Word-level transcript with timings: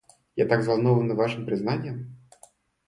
Я 0.35 0.47
так 0.47 0.59
взволнована 0.61 1.13
Вашим 1.13 1.45
признанием. 1.45 2.15